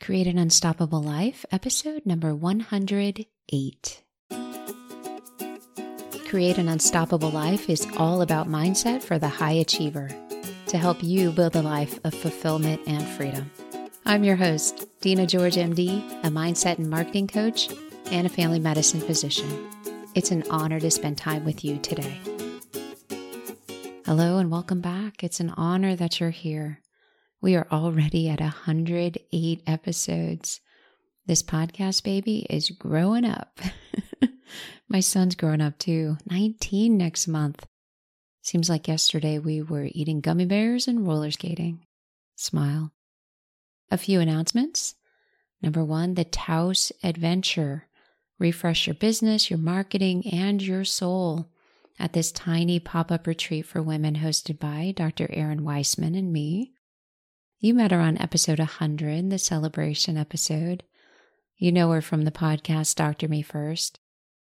[0.00, 4.02] Create an Unstoppable Life, episode number 108.
[6.28, 10.10] Create an Unstoppable Life is all about mindset for the high achiever
[10.66, 13.50] to help you build a life of fulfillment and freedom.
[14.04, 17.70] I'm your host, Dina George, MD, a mindset and marketing coach
[18.12, 19.48] and a family medicine physician.
[20.14, 22.20] It's an honor to spend time with you today.
[24.04, 25.24] Hello and welcome back.
[25.24, 26.80] It's an honor that you're here.
[27.42, 30.60] We are already at 108 episodes.
[31.26, 33.60] This podcast baby is growing up.
[34.88, 37.66] My son's growing up too, 19 next month.
[38.42, 41.84] Seems like yesterday we were eating gummy bears and roller skating.
[42.36, 42.92] Smile.
[43.90, 44.94] A few announcements.
[45.60, 47.88] Number one, the Taos Adventure.
[48.38, 51.50] Refresh your business, your marketing, and your soul
[51.98, 55.26] at this tiny pop up retreat for women hosted by Dr.
[55.28, 56.72] Errin Weisman and me.
[57.58, 60.82] You met her on episode 100, the celebration episode.
[61.56, 63.98] You know her from the podcast Doctor Me First.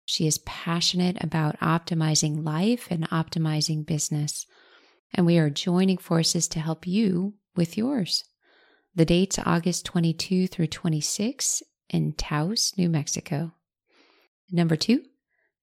[0.05, 4.45] She is passionate about optimizing life and optimizing business.
[5.15, 8.23] And we are joining forces to help you with yours.
[8.93, 13.53] The date's August 22 through 26 in Taos, New Mexico.
[14.51, 15.01] Number two,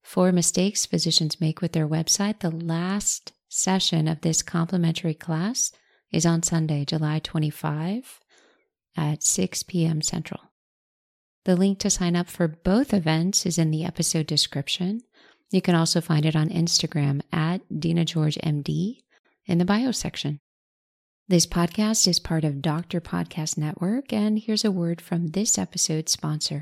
[0.01, 2.41] four mistakes physicians make with their website.
[2.41, 5.71] The last session of this complimentary class
[6.11, 8.19] is on Sunday, July 25
[8.97, 10.01] at 6 p.m.
[10.01, 10.41] Central.
[11.45, 15.01] The link to sign up for both events is in the episode description.
[15.51, 18.97] You can also find it on Instagram at Dina George MD
[19.45, 20.39] in the bio section.
[21.27, 26.11] This podcast is part of Doctor Podcast Network, and here's a word from this episode's
[26.11, 26.61] sponsor.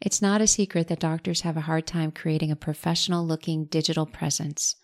[0.00, 4.06] It's not a secret that doctors have a hard time creating a professional looking digital
[4.06, 4.76] presence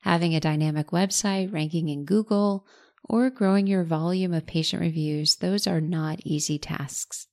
[0.00, 2.66] having a dynamic website, ranking in Google,
[3.04, 7.26] or growing your volume of patient reviews, those are not easy tasks.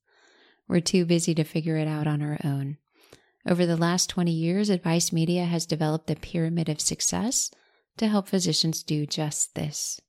[0.68, 2.78] We're too busy to figure it out on our own.
[3.48, 7.52] Over the last 20 years, Advice Media has developed the pyramid of success
[7.98, 10.02] to help physicians do just this.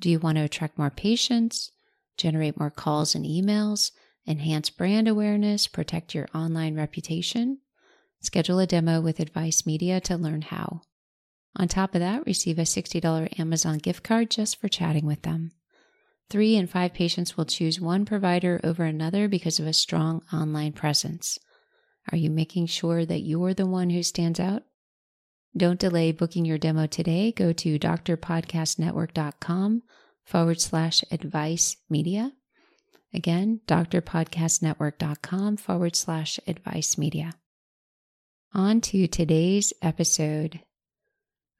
[0.00, 1.70] Do you want to attract more patients,
[2.16, 3.92] generate more calls and emails,
[4.26, 7.58] enhance brand awareness, protect your online reputation?
[8.20, 10.82] Schedule a demo with Advice Media to learn how.
[11.56, 15.52] On top of that, receive a $60 Amazon gift card just for chatting with them.
[16.30, 20.72] Three in five patients will choose one provider over another because of a strong online
[20.72, 21.38] presence.
[22.12, 24.62] Are you making sure that you're the one who stands out?
[25.56, 27.32] Don't delay booking your demo today.
[27.32, 29.82] Go to drpodcastnetwork.com
[30.24, 32.32] forward slash advice media.
[33.14, 37.32] Again, drpodcastnetwork.com forward slash advice media.
[38.52, 40.60] On to today's episode.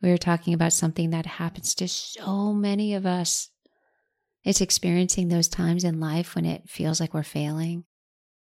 [0.00, 3.50] We are talking about something that happens to so many of us.
[4.44, 7.84] It's experiencing those times in life when it feels like we're failing,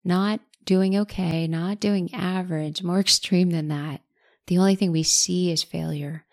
[0.04, 4.02] not doing okay, not doing average, more extreme than that.
[4.48, 6.26] The only thing we see is failure.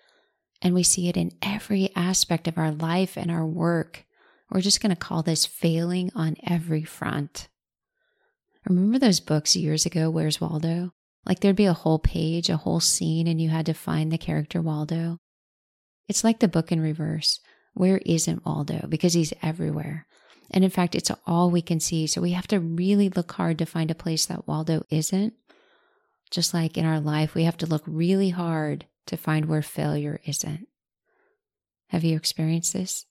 [0.62, 4.04] And we see it in every aspect of our life and our work.
[4.50, 7.48] We're just going to call this failing on every front.
[8.66, 10.92] Remember those books years ago, Where's Waldo?
[11.26, 14.18] Like there'd be a whole page, a whole scene, and you had to find the
[14.18, 15.18] character Waldo.
[16.08, 17.40] It's like the book in reverse.
[17.74, 18.86] Where isn't Waldo?
[18.88, 20.06] Because he's everywhere.
[20.52, 22.06] And in fact, it's all we can see.
[22.06, 25.34] So we have to really look hard to find a place that Waldo isn't.
[26.30, 30.20] Just like in our life, we have to look really hard to find where failure
[30.24, 30.68] isn't.
[31.88, 33.04] Have you experienced this?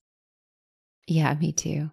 [1.08, 1.92] Yeah, me too.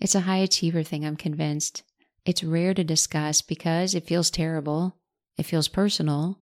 [0.00, 1.82] It's a high achiever thing, I'm convinced.
[2.24, 4.96] It's rare to discuss because it feels terrible
[5.36, 6.40] it feels personal.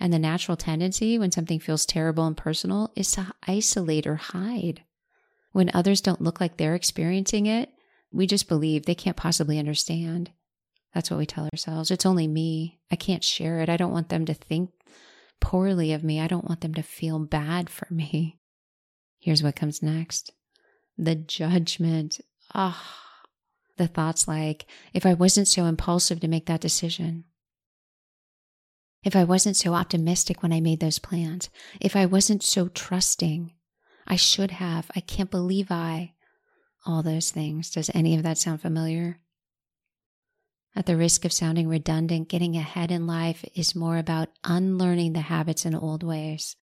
[0.00, 4.82] And the natural tendency when something feels terrible and personal is to isolate or hide.
[5.52, 7.70] When others don't look like they're experiencing it,
[8.10, 10.30] we just believe they can't possibly understand.
[10.94, 11.90] That's what we tell ourselves.
[11.90, 12.80] It's only me.
[12.90, 13.68] I can't share it.
[13.68, 14.70] I don't want them to think
[15.40, 16.20] poorly of me.
[16.20, 18.38] I don't want them to feel bad for me.
[19.18, 20.32] Here's what comes next
[20.98, 22.20] the judgment.
[22.54, 23.28] Ah, oh,
[23.78, 27.24] the thoughts like, if I wasn't so impulsive to make that decision,
[29.04, 31.50] if I wasn't so optimistic when I made those plans,
[31.80, 33.52] if I wasn't so trusting,
[34.06, 36.14] I should have, I can't believe I,
[36.86, 37.70] all those things.
[37.70, 39.18] Does any of that sound familiar?
[40.74, 45.20] At the risk of sounding redundant, getting ahead in life is more about unlearning the
[45.20, 46.56] habits and old ways,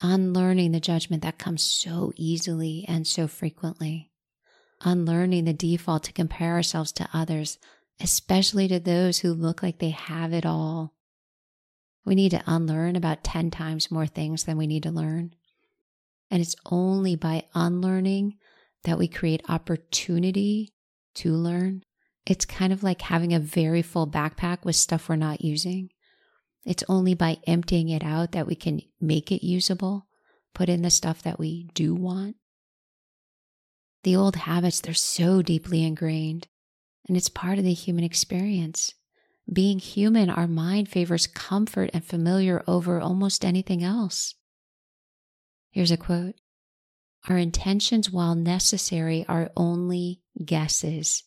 [0.00, 4.12] unlearning the judgment that comes so easily and so frequently,
[4.82, 7.58] unlearning the default to compare ourselves to others,
[8.00, 10.94] especially to those who look like they have it all
[12.04, 15.34] we need to unlearn about 10 times more things than we need to learn.
[16.30, 18.38] And it's only by unlearning
[18.84, 20.72] that we create opportunity
[21.16, 21.82] to learn.
[22.26, 25.90] It's kind of like having a very full backpack with stuff we're not using.
[26.64, 30.06] It's only by emptying it out that we can make it usable,
[30.54, 32.36] put in the stuff that we do want.
[34.04, 36.48] The old habits, they're so deeply ingrained,
[37.06, 38.94] and it's part of the human experience.
[39.50, 44.34] Being human, our mind favors comfort and familiar over almost anything else.
[45.70, 46.34] Here's a quote
[47.28, 51.24] Our intentions, while necessary, are only guesses.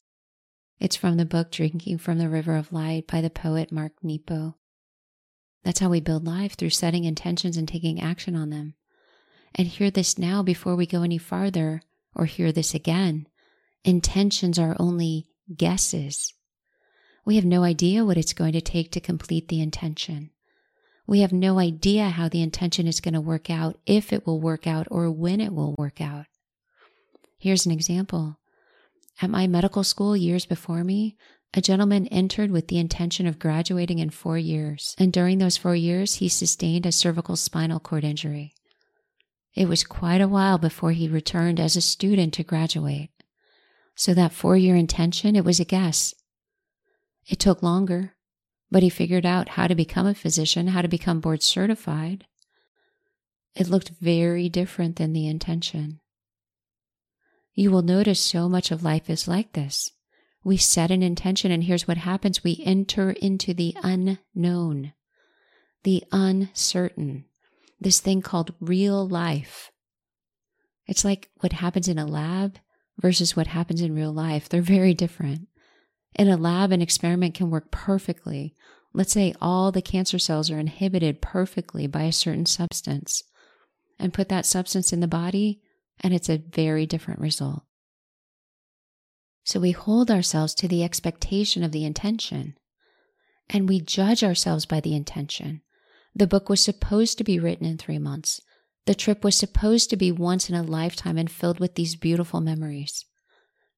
[0.79, 4.55] It's from the book Drinking from the River of Light by the poet Mark Nepo.
[5.63, 8.75] That's how we build life through setting intentions and taking action on them.
[9.55, 11.81] And hear this now before we go any farther,
[12.13, 13.27] or hear this again.
[13.83, 16.33] Intentions are only guesses.
[17.25, 20.29] We have no idea what it's going to take to complete the intention.
[21.07, 24.39] We have no idea how the intention is going to work out, if it will
[24.39, 26.25] work out, or when it will work out.
[27.37, 28.37] Here's an example.
[29.21, 31.17] At my medical school years before me,
[31.53, 35.75] a gentleman entered with the intention of graduating in four years, and during those four
[35.75, 38.53] years, he sustained a cervical spinal cord injury.
[39.53, 43.09] It was quite a while before he returned as a student to graduate.
[43.95, 46.13] So that four year intention, it was a guess.
[47.27, 48.15] It took longer,
[48.69, 52.25] but he figured out how to become a physician, how to become board certified.
[53.55, 56.01] It looked very different than the intention.
[57.53, 59.89] You will notice so much of life is like this.
[60.43, 64.93] We set an intention, and here's what happens we enter into the unknown,
[65.83, 67.25] the uncertain,
[67.79, 69.71] this thing called real life.
[70.85, 72.59] It's like what happens in a lab
[72.99, 74.47] versus what happens in real life.
[74.47, 75.47] They're very different.
[76.15, 78.55] In a lab, an experiment can work perfectly.
[78.93, 83.21] Let's say all the cancer cells are inhibited perfectly by a certain substance,
[83.99, 85.61] and put that substance in the body,
[85.99, 87.63] and it's a very different result.
[89.43, 92.55] So we hold ourselves to the expectation of the intention,
[93.49, 95.61] and we judge ourselves by the intention.
[96.15, 98.39] The book was supposed to be written in three months.
[98.85, 102.39] The trip was supposed to be once in a lifetime and filled with these beautiful
[102.39, 103.05] memories.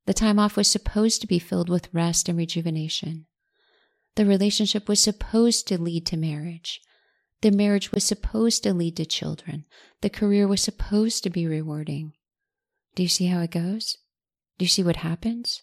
[0.07, 3.25] The time off was supposed to be filled with rest and rejuvenation.
[4.15, 6.80] The relationship was supposed to lead to marriage.
[7.42, 9.65] The marriage was supposed to lead to children.
[10.01, 12.13] The career was supposed to be rewarding.
[12.95, 13.98] Do you see how it goes?
[14.57, 15.62] Do you see what happens?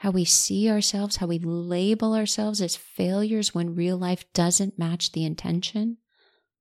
[0.00, 5.12] How we see ourselves, how we label ourselves as failures when real life doesn't match
[5.12, 5.96] the intention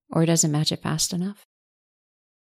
[0.10, 1.46] or doesn't match it fast enough?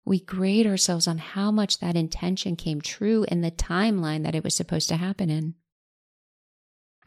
[0.06, 4.44] We grade ourselves on how much that intention came true in the timeline that it
[4.44, 5.56] was supposed to happen in.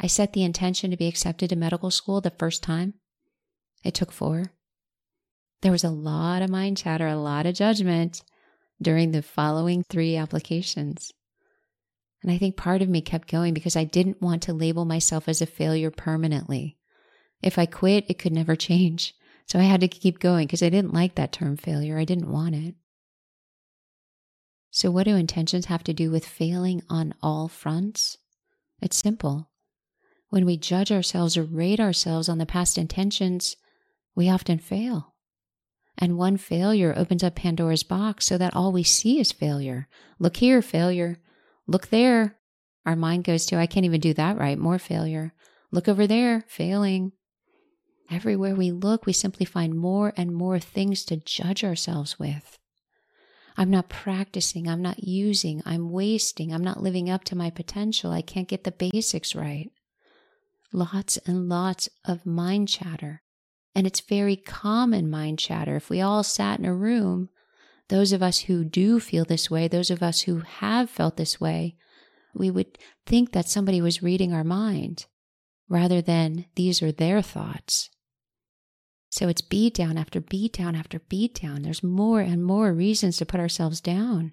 [0.00, 2.94] I set the intention to be accepted to medical school the first time.
[3.82, 4.52] It took four.
[5.62, 8.22] There was a lot of mind chatter, a lot of judgment
[8.80, 11.12] during the following three applications.
[12.22, 15.28] And I think part of me kept going because I didn't want to label myself
[15.28, 16.78] as a failure permanently.
[17.42, 19.14] If I quit, it could never change.
[19.46, 21.98] So I had to keep going because I didn't like that term failure.
[21.98, 22.74] I didn't want it.
[24.74, 28.18] So, what do intentions have to do with failing on all fronts?
[28.82, 29.48] It's simple.
[30.30, 33.54] When we judge ourselves or rate ourselves on the past intentions,
[34.16, 35.14] we often fail.
[35.96, 39.86] And one failure opens up Pandora's box so that all we see is failure.
[40.18, 41.20] Look here, failure.
[41.68, 42.36] Look there.
[42.84, 44.58] Our mind goes to, I can't even do that right.
[44.58, 45.34] More failure.
[45.70, 47.12] Look over there, failing.
[48.10, 52.58] Everywhere we look, we simply find more and more things to judge ourselves with.
[53.56, 54.68] I'm not practicing.
[54.68, 55.62] I'm not using.
[55.64, 56.52] I'm wasting.
[56.52, 58.10] I'm not living up to my potential.
[58.10, 59.70] I can't get the basics right.
[60.72, 63.22] Lots and lots of mind chatter.
[63.74, 65.76] And it's very common mind chatter.
[65.76, 67.28] If we all sat in a room,
[67.88, 71.40] those of us who do feel this way, those of us who have felt this
[71.40, 71.76] way,
[72.34, 75.06] we would think that somebody was reading our mind
[75.68, 77.90] rather than these are their thoughts.
[79.14, 81.62] So it's beat down after beat down after beat down.
[81.62, 84.32] There's more and more reasons to put ourselves down.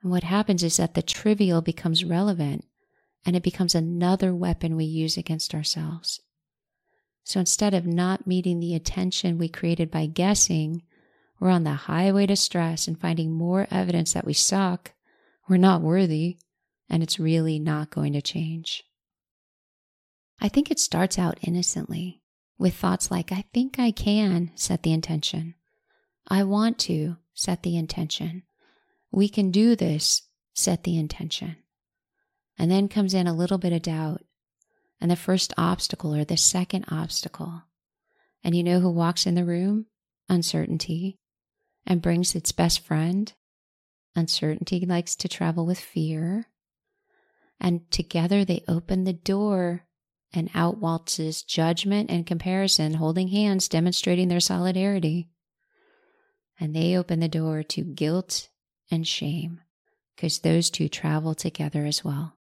[0.00, 2.64] And what happens is that the trivial becomes relevant
[3.26, 6.20] and it becomes another weapon we use against ourselves.
[7.24, 10.84] So instead of not meeting the attention we created by guessing,
[11.40, 14.92] we're on the highway to stress and finding more evidence that we suck,
[15.48, 16.38] we're not worthy,
[16.88, 18.84] and it's really not going to change.
[20.40, 22.21] I think it starts out innocently
[22.62, 25.56] with thoughts like, I think I can set the intention.
[26.28, 28.44] I want to set the intention.
[29.10, 30.22] We can do this,
[30.54, 31.56] set the intention.
[32.56, 34.22] And then comes in a little bit of doubt
[35.00, 37.64] and the first obstacle or the second obstacle.
[38.44, 39.86] And you know who walks in the room?
[40.28, 41.18] Uncertainty.
[41.84, 43.32] And brings its best friend.
[44.14, 46.46] Uncertainty likes to travel with fear.
[47.60, 49.84] And together they open the door,
[50.34, 55.28] and out waltzes judgment and comparison, holding hands, demonstrating their solidarity.
[56.58, 58.48] And they open the door to guilt
[58.90, 59.60] and shame,
[60.14, 62.36] because those two travel together as well.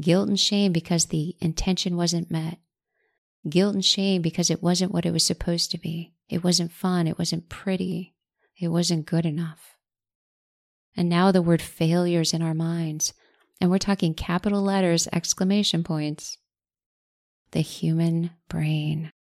[0.00, 2.58] Guilt and shame because the intention wasn't met.
[3.48, 6.14] Guilt and shame because it wasn't what it was supposed to be.
[6.28, 7.06] It wasn't fun.
[7.06, 8.14] It wasn't pretty.
[8.60, 9.76] It wasn't good enough.
[10.96, 13.12] And now the word failures in our minds.
[13.60, 16.38] And we're talking capital letters, exclamation points.
[17.56, 19.12] The human brain.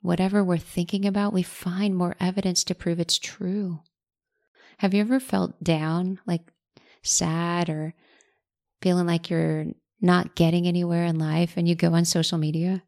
[0.00, 3.82] Whatever we're thinking about, we find more evidence to prove it's true.
[4.78, 6.40] Have you ever felt down, like
[7.00, 7.94] sad or
[8.80, 9.66] feeling like you're
[10.00, 12.82] not getting anywhere in life and you go on social media?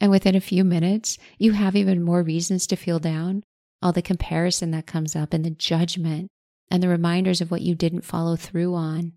[0.00, 3.42] And within a few minutes, you have even more reasons to feel down.
[3.82, 6.28] All the comparison that comes up and the judgment
[6.70, 9.14] and the reminders of what you didn't follow through on,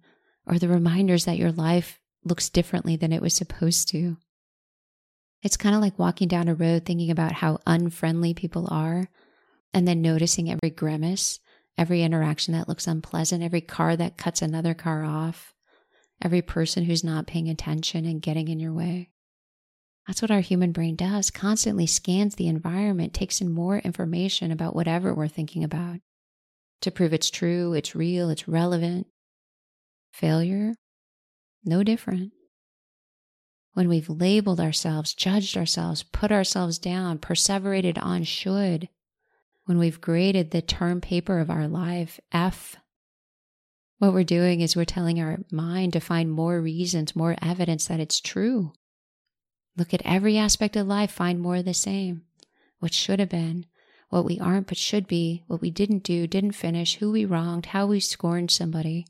[0.47, 4.17] or the reminders that your life looks differently than it was supposed to.
[5.43, 9.09] It's kind of like walking down a road thinking about how unfriendly people are,
[9.73, 11.39] and then noticing every grimace,
[11.77, 15.53] every interaction that looks unpleasant, every car that cuts another car off,
[16.21, 19.11] every person who's not paying attention and getting in your way.
[20.07, 24.75] That's what our human brain does, constantly scans the environment, takes in more information about
[24.75, 25.99] whatever we're thinking about
[26.81, 29.07] to prove it's true, it's real, it's relevant.
[30.13, 30.73] Failure,
[31.67, 32.31] no different.
[33.73, 38.89] When we've labeled ourselves, judged ourselves, put ourselves down, perseverated on should,
[39.65, 42.77] when we've graded the term paper of our life F,
[43.99, 47.99] what we're doing is we're telling our mind to find more reasons, more evidence that
[47.99, 48.73] it's true.
[49.75, 52.23] Look at every aspect of life, find more of the same.
[52.79, 53.65] What should have been,
[54.09, 57.67] what we aren't but should be, what we didn't do, didn't finish, who we wronged,
[57.67, 59.07] how we scorned somebody.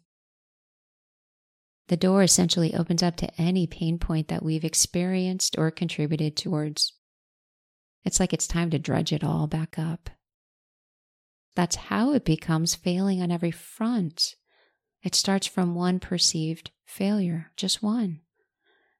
[1.87, 6.93] The door essentially opens up to any pain point that we've experienced or contributed towards.
[8.03, 10.09] It's like it's time to drudge it all back up.
[11.55, 14.35] That's how it becomes failing on every front.
[15.01, 18.21] It starts from one perceived failure, just one,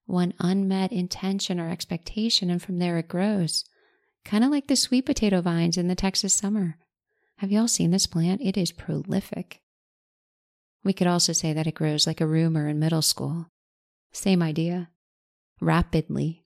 [0.06, 3.66] one unmet intention or expectation, and from there it grows
[4.28, 6.78] kind of like the sweet potato vines in the Texas summer.
[7.38, 8.42] Have you all seen this plant?
[8.42, 9.62] It is prolific.
[10.84, 13.48] We could also say that it grows like a rumor in middle school.
[14.12, 14.90] Same idea.
[15.60, 16.46] Rapidly.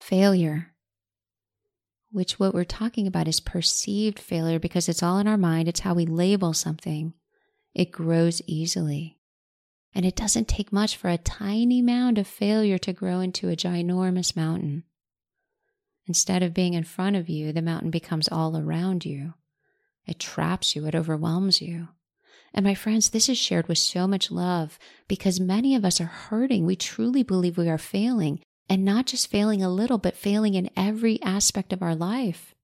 [0.00, 0.72] Failure,
[2.10, 5.68] which what we're talking about is perceived failure because it's all in our mind.
[5.68, 7.12] It's how we label something.
[7.74, 9.18] It grows easily.
[9.94, 13.56] And it doesn't take much for a tiny mound of failure to grow into a
[13.56, 14.84] ginormous mountain.
[16.06, 19.34] Instead of being in front of you, the mountain becomes all around you.
[20.06, 21.88] It traps you, it overwhelms you.
[22.54, 26.06] And my friends, this is shared with so much love because many of us are
[26.06, 26.64] hurting.
[26.64, 30.70] We truly believe we are failing, and not just failing a little, but failing in
[30.76, 32.54] every aspect of our life.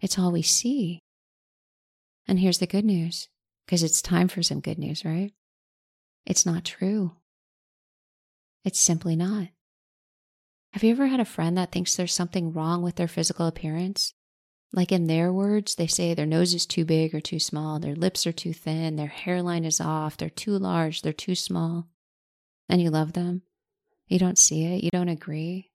[0.00, 1.00] It's all we see.
[2.28, 3.28] And here's the good news
[3.66, 5.32] because it's time for some good news, right?
[6.24, 7.12] It's not true.
[8.64, 9.48] It's simply not.
[10.72, 14.12] Have you ever had a friend that thinks there's something wrong with their physical appearance?
[14.72, 17.94] Like in their words, they say their nose is too big or too small, their
[17.94, 21.88] lips are too thin, their hairline is off, they're too large, they're too small.
[22.68, 23.42] And you love them.
[24.08, 25.70] You don't see it, you don't agree.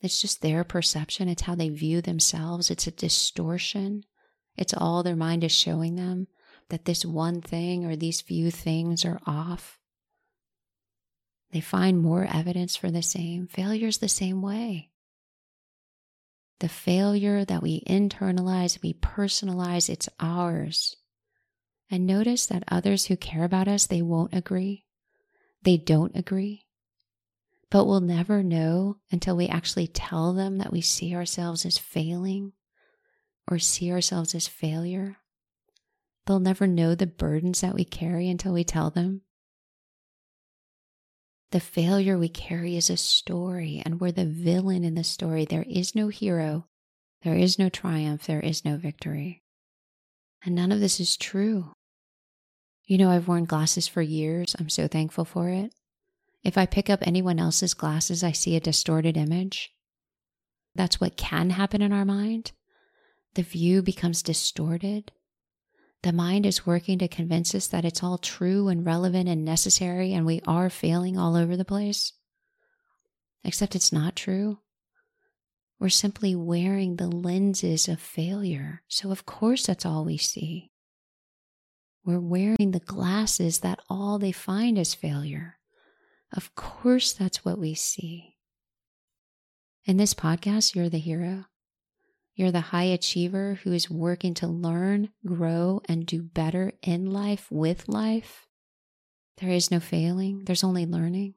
[0.00, 4.04] It's just their perception, it's how they view themselves, it's a distortion.
[4.56, 6.26] It's all their mind is showing them
[6.68, 9.78] that this one thing or these few things are off.
[11.52, 13.46] They find more evidence for the same.
[13.46, 14.90] Failure's the same way.
[16.60, 20.96] The failure that we internalize, we personalize, it's ours.
[21.90, 24.84] And notice that others who care about us, they won't agree.
[25.62, 26.66] They don't agree.
[27.70, 32.52] But we'll never know until we actually tell them that we see ourselves as failing
[33.50, 35.18] or see ourselves as failure.
[36.26, 39.22] They'll never know the burdens that we carry until we tell them.
[41.50, 45.46] The failure we carry is a story, and we're the villain in the story.
[45.46, 46.66] There is no hero,
[47.22, 49.42] there is no triumph, there is no victory.
[50.44, 51.72] And none of this is true.
[52.84, 54.54] You know, I've worn glasses for years.
[54.58, 55.74] I'm so thankful for it.
[56.44, 59.70] If I pick up anyone else's glasses, I see a distorted image.
[60.74, 62.52] That's what can happen in our mind.
[63.34, 65.12] The view becomes distorted.
[66.02, 70.12] The mind is working to convince us that it's all true and relevant and necessary,
[70.12, 72.12] and we are failing all over the place.
[73.44, 74.58] Except it's not true.
[75.80, 80.70] We're simply wearing the lenses of failure, so of course that's all we see.
[82.04, 85.58] We're wearing the glasses that all they find is failure.
[86.32, 88.36] Of course, that's what we see.
[89.84, 91.46] In this podcast, you're the hero.
[92.38, 97.48] You're the high achiever who is working to learn, grow, and do better in life
[97.50, 98.46] with life.
[99.38, 101.34] There is no failing, there's only learning.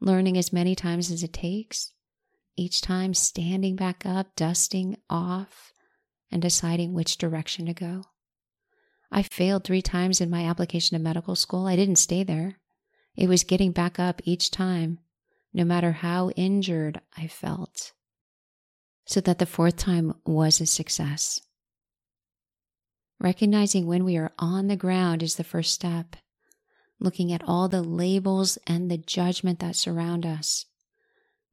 [0.00, 1.92] Learning as many times as it takes,
[2.56, 5.74] each time standing back up, dusting off,
[6.30, 8.04] and deciding which direction to go.
[9.10, 11.66] I failed three times in my application to medical school.
[11.66, 12.58] I didn't stay there.
[13.14, 14.98] It was getting back up each time,
[15.52, 17.92] no matter how injured I felt,
[19.04, 21.40] so that the fourth time was a success.
[23.20, 26.16] Recognizing when we are on the ground is the first step.
[26.98, 30.66] Looking at all the labels and the judgment that surround us.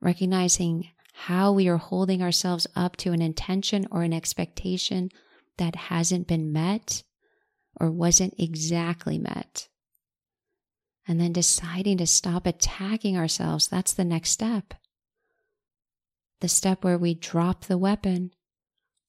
[0.02, 5.10] Recognizing how we are holding ourselves up to an intention or an expectation
[5.58, 7.04] that hasn't been met
[7.80, 9.68] or wasn't exactly met.
[11.08, 14.74] And then deciding to stop attacking ourselves, that's the next step.
[16.42, 18.32] The step where we drop the weapon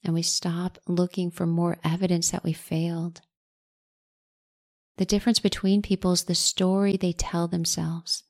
[0.03, 3.21] and we stop looking for more evidence that we failed.
[4.97, 8.25] The difference between people is the story they tell themselves,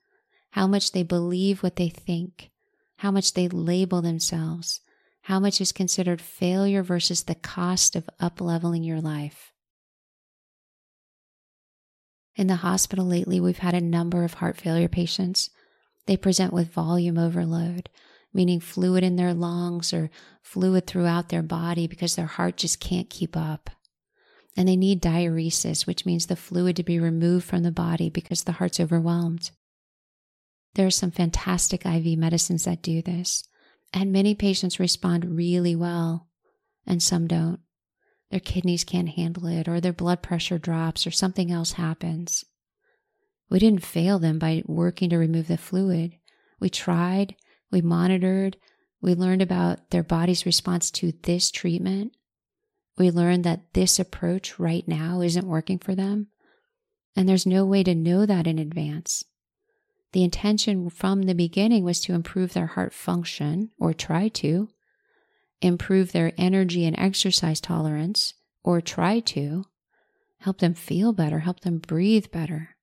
[0.50, 2.50] how much they believe what they think,
[2.98, 4.80] how much they label themselves,
[5.22, 9.52] how much is considered failure versus the cost of upleveling your life.
[12.36, 15.50] In the hospital lately, we've had a number of heart failure patients.
[16.06, 17.88] They present with volume overload,
[18.32, 20.10] meaning fluid in their lungs or
[20.42, 23.70] fluid throughout their body because their heart just can't keep up.
[24.56, 28.44] And they need diuresis, which means the fluid to be removed from the body because
[28.44, 29.50] the heart's overwhelmed.
[30.74, 33.44] There are some fantastic IV medicines that do this,
[33.92, 36.28] and many patients respond really well,
[36.86, 37.60] and some don't.
[38.30, 42.44] Their kidneys can't handle it, or their blood pressure drops, or something else happens.
[43.48, 46.12] We didn't fail them by working to remove the fluid.
[46.60, 47.34] We tried,
[47.70, 48.56] we monitored,
[49.00, 52.14] we learned about their body's response to this treatment.
[52.98, 56.28] We learned that this approach right now isn't working for them.
[57.16, 59.24] And there's no way to know that in advance.
[60.12, 64.68] The intention from the beginning was to improve their heart function, or try to,
[65.60, 69.64] improve their energy and exercise tolerance, or try to,
[70.38, 72.76] help them feel better, help them breathe better.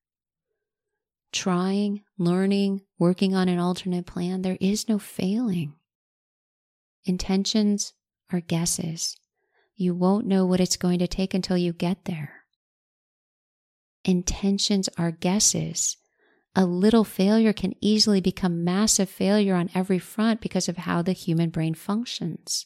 [1.32, 5.74] Trying, learning, working on an alternate plan, there is no failing.
[7.06, 7.94] Intentions
[8.32, 9.18] are guesses.
[9.76, 12.44] You won't know what it's going to take until you get there.
[14.04, 15.98] Intentions are guesses
[16.58, 21.12] a little failure can easily become massive failure on every front because of how the
[21.12, 22.66] human brain functions.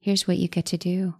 [0.00, 1.14] Here's what you get to do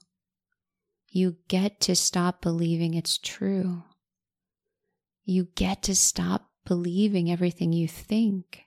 [1.11, 3.83] you get to stop believing it's true.
[5.25, 8.65] You get to stop believing everything you think.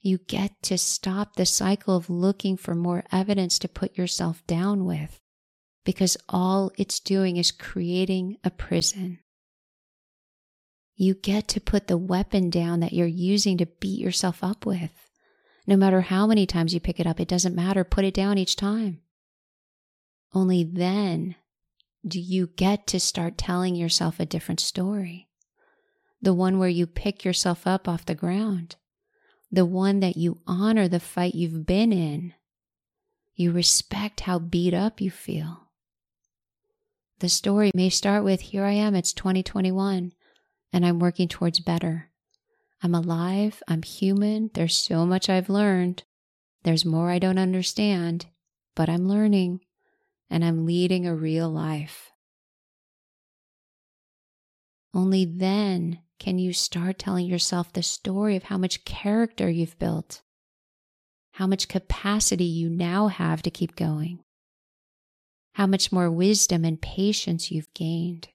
[0.00, 4.84] You get to stop the cycle of looking for more evidence to put yourself down
[4.84, 5.20] with
[5.84, 9.18] because all it's doing is creating a prison
[10.96, 15.10] you get to put the weapon down that you're using to beat yourself up with.
[15.66, 17.84] No matter how many times you pick it up, it doesn't matter.
[17.84, 19.02] Put it down each time.
[20.32, 21.36] Only then
[22.06, 25.28] do you get to start telling yourself a different story.
[26.22, 28.76] The one where you pick yourself up off the ground.
[29.50, 32.34] The one that you honor the fight you've been in.
[33.34, 35.68] You respect how beat up you feel.
[37.18, 40.12] The story may start with Here I am, it's 2021
[40.72, 42.10] and I'm working towards better.
[42.82, 46.04] I'm alive, I'm human, there's so much I've learned.
[46.62, 48.26] There's more I don't understand,
[48.74, 49.60] but I'm learning
[50.30, 52.10] and I'm leading a real life.
[54.94, 60.22] Only then can you start telling yourself the story of how much character you've built,
[61.32, 64.20] how much capacity you now have to keep going,
[65.52, 68.28] how much more wisdom and patience you've gained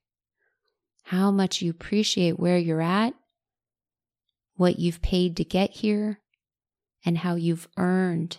[1.12, 3.14] how much you appreciate where you're at,
[4.56, 6.22] what you've paid to get here,
[7.04, 8.38] and how you've earned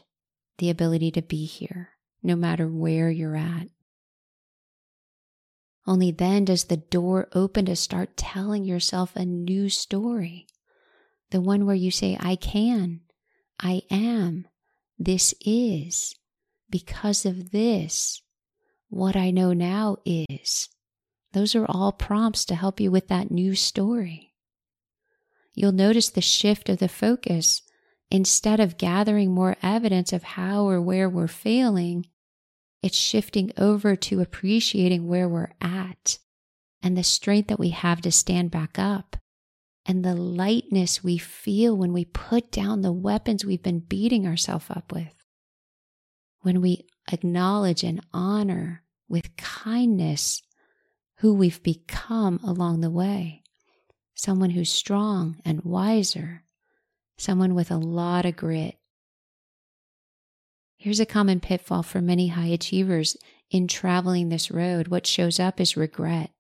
[0.57, 1.91] the ability to be here,
[2.23, 3.69] no matter where you're at.
[5.87, 10.47] Only then does the door open to start telling yourself a new story.
[11.31, 13.01] The one where you say, I can,
[13.59, 14.47] I am,
[14.99, 16.15] this is,
[16.71, 18.23] because of this,
[18.89, 20.69] what I know now is.
[21.33, 24.35] Those are all prompts to help you with that new story.
[25.55, 27.63] You'll notice the shift of the focus.
[28.11, 32.07] Instead of gathering more evidence of how or where we're failing,
[32.83, 36.19] it's shifting over to appreciating where we're at
[36.83, 39.17] and the strength that we have to stand back up
[39.87, 44.67] and the lightness we feel when we put down the weapons we've been beating ourselves
[44.71, 45.15] up with.
[46.41, 50.43] When we acknowledge and honor with kindness
[51.19, 53.43] who we've become along the way.
[54.15, 56.45] Someone who's strong and wiser,
[57.17, 58.77] someone with a lot of grit.
[60.83, 63.17] Here's a common pitfall for many high achievers
[63.53, 64.89] in traveling this road.
[64.89, 66.33] What shows up is regret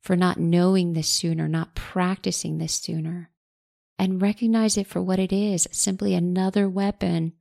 [0.00, 3.32] for not knowing this sooner, not practicing this sooner.
[3.98, 7.32] And recognize it for what it is simply another weapon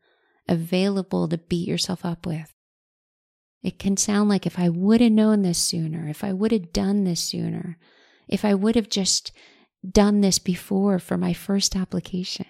[0.49, 2.51] available to beat yourself up with.
[3.61, 6.73] It can sound like if I would have known this sooner, if I would have
[6.73, 7.77] done this sooner,
[8.27, 9.31] if I would have just
[9.87, 12.47] done this before for my first application.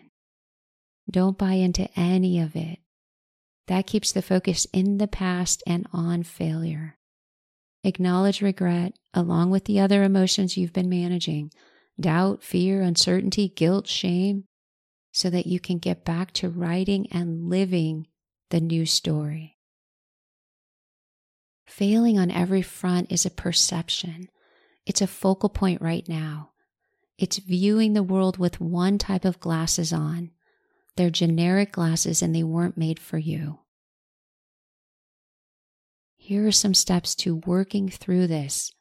[1.11, 2.79] Don't buy into any of it.
[3.67, 6.97] That keeps the focus in the past and on failure.
[7.84, 11.51] Acknowledge regret along with the other emotions you've been managing
[11.99, 14.43] doubt, fear, uncertainty, guilt, shame
[15.12, 18.06] so that you can get back to writing and living
[18.49, 19.58] the new story.
[21.65, 24.28] Failing on every front is a perception.
[24.86, 26.51] It's a focal point right now.
[27.17, 30.32] It's viewing the world with one type of glasses on.
[30.97, 33.60] They're generic glasses and they weren't made for you.
[36.15, 38.71] Here are some steps to working through this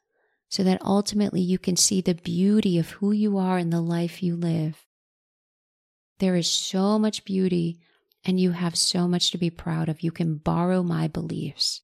[0.49, 4.23] so that ultimately you can see the beauty of who you are and the life
[4.23, 4.85] you live.
[6.19, 7.79] There is so much beauty
[8.23, 10.01] and you have so much to be proud of.
[10.01, 11.81] You can borrow my beliefs.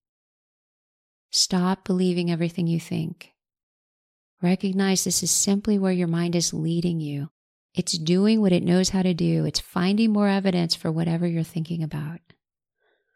[1.30, 3.34] Stop believing everything you think.
[4.42, 7.30] Recognize this is simply where your mind is leading you.
[7.74, 9.46] It's doing what it knows how to do.
[9.46, 12.20] It's finding more evidence for whatever you're thinking about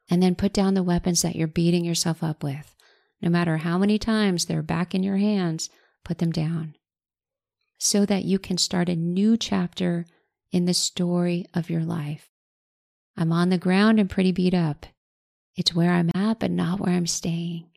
[0.10, 2.76] and then put down the weapons that you're beating yourself up with.
[3.22, 5.70] No matter how many times they're back in your hands,
[6.04, 6.76] put them down
[7.78, 10.06] so that you can start a new chapter
[10.52, 12.30] in the story of your life.
[13.18, 14.86] I'm on the ground and pretty beat up.
[15.56, 17.70] It's where I'm at, but not where I'm staying.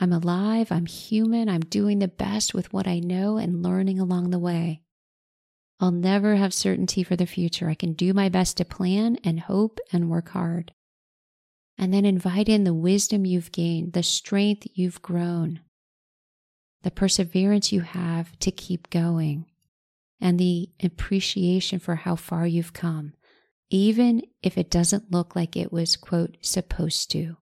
[0.00, 4.30] I'm alive, I'm human, I'm doing the best with what I know and learning along
[4.30, 4.82] the way.
[5.80, 7.68] I'll never have certainty for the future.
[7.68, 10.72] I can do my best to plan and hope and work hard
[11.80, 15.60] and then invite in the wisdom you've gained, the strength you've grown,
[16.82, 19.46] the perseverance you have to keep going,
[20.20, 23.14] and the appreciation for how far you've come,
[23.70, 27.38] even if it doesn't look like it was, quote, supposed to.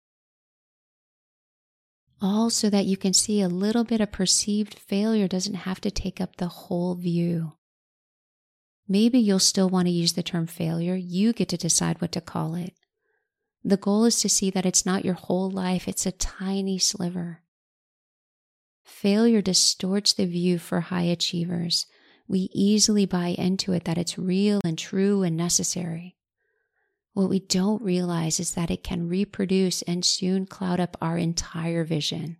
[2.22, 5.90] All so that you can see a little bit of perceived failure doesn't have to
[5.90, 7.54] take up the whole view.
[8.88, 10.96] Maybe you'll still want to use the term failure.
[10.96, 12.74] You get to decide what to call it.
[13.64, 17.42] The goal is to see that it's not your whole life, it's a tiny sliver.
[18.84, 21.88] Failure distorts the view for high achievers.
[22.28, 26.16] We easily buy into it that it's real and true and necessary.
[27.14, 31.84] What we don't realize is that it can reproduce and soon cloud up our entire
[31.84, 32.38] vision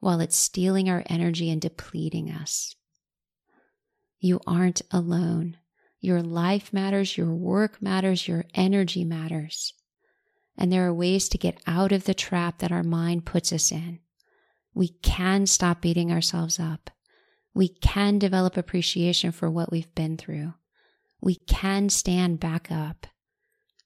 [0.00, 2.74] while it's stealing our energy and depleting us.
[4.22, 5.58] You aren't alone.
[6.00, 9.74] Your life matters, your work matters, your energy matters
[10.56, 13.72] and there are ways to get out of the trap that our mind puts us
[13.72, 14.00] in.
[14.74, 16.90] We can stop beating ourselves up.
[17.54, 20.54] We can develop appreciation for what we've been through.
[21.20, 23.06] We can stand back up.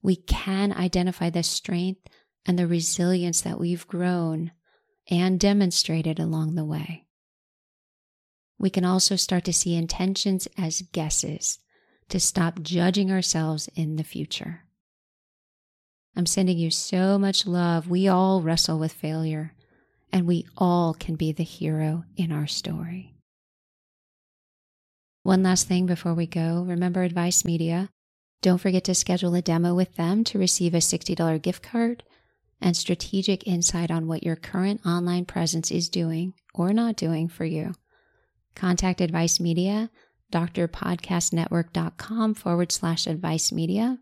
[0.03, 2.07] We can identify the strength
[2.45, 4.53] and the resilience that we've grown
[5.11, 7.06] and demonstrated along the way.
[8.59, 11.59] We can also start to see intentions as guesses
[12.09, 14.63] to stop judging ourselves in the future.
[16.17, 17.89] I'm sending you so much love.
[17.89, 19.53] We all wrestle with failure,
[20.13, 23.15] and we all can be the hero in our story.
[25.23, 27.91] One last thing before we go remember Advice Media.
[28.43, 32.05] Don't forget to schedule a demo with them to receive a $60 gift card
[32.61, 37.45] and strategic insight on what your current online presence is doing or not doing for
[37.45, 37.75] you.
[38.57, 39.89] Contact Advice Media,
[40.33, 44.01] drpodcastnetwork.com forward slash advice media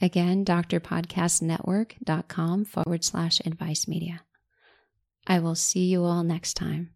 [0.00, 4.22] Again, drpodcastnetwork.com forward slash advice media.
[5.26, 6.90] I will see you all next time.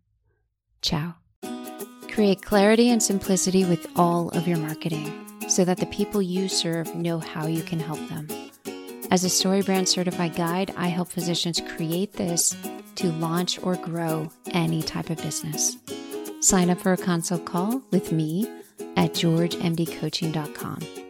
[0.81, 1.17] Ciao.
[2.09, 6.95] Create clarity and simplicity with all of your marketing so that the people you serve
[6.95, 8.29] know how you can help them.
[9.11, 12.55] As a StoryBrand certified guide, I help physicians create this
[12.97, 15.77] to launch or grow any type of business.
[16.43, 18.51] Sign up for a consult call with me
[18.97, 21.02] at georgemdcoaching.com.